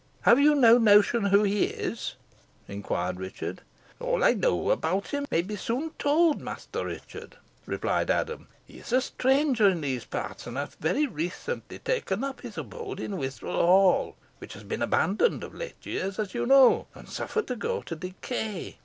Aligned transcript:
"Have 0.21 0.39
you 0.39 0.55
no 0.55 0.79
notion 0.79 1.25
who 1.25 1.43
he 1.43 1.65
is?" 1.65 2.15
inquired 2.67 3.19
Richard. 3.19 3.61
"All 3.99 4.23
I 4.23 4.33
know 4.33 4.71
about 4.71 5.09
him 5.09 5.27
may 5.29 5.43
be 5.43 5.55
soon 5.55 5.91
told, 5.99 6.41
Master 6.41 6.83
Richard," 6.83 7.35
replied 7.67 8.09
Adam. 8.09 8.47
"He 8.65 8.79
is 8.79 8.91
a 8.91 8.99
stranger 8.99 9.69
in 9.69 9.81
these 9.81 10.03
parts, 10.03 10.47
and 10.47 10.57
hath 10.57 10.75
very 10.79 11.05
recently 11.05 11.77
taken 11.77 12.23
up 12.23 12.41
his 12.41 12.57
abode 12.57 12.99
in 12.99 13.17
Wiswall 13.19 13.53
Hall, 13.63 14.15
which 14.39 14.53
has 14.53 14.63
been 14.63 14.81
abandoned 14.81 15.43
of 15.43 15.53
late 15.53 15.85
years, 15.85 16.17
as 16.17 16.33
you 16.33 16.47
know, 16.47 16.87
and 16.95 17.07
suffered 17.07 17.45
to 17.45 17.55
go 17.55 17.83
to 17.83 17.95
decay. 17.95 18.77